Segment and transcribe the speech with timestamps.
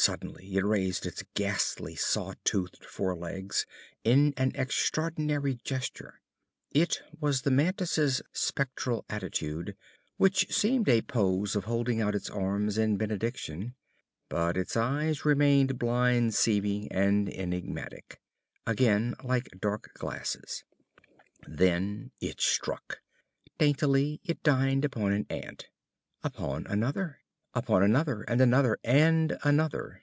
[0.00, 3.66] Suddenly it raised its ghastly saw toothed forelegs
[4.04, 6.22] in an extraordinary gesture.
[6.70, 9.76] It was the mantis's spectral attitude,
[10.16, 13.74] which seemed a pose of holding out its arms in benediction.
[14.28, 18.20] But its eyes remained blind seeming and enigmatic,
[18.68, 20.62] again like dark glasses.
[21.46, 23.00] Then it struck.
[23.58, 25.66] Daintily, it dined upon an ant.
[26.22, 27.18] Upon another.
[27.54, 30.02] Upon another and another and another.